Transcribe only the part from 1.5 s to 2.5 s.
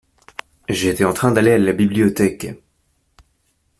à la bibliothèque.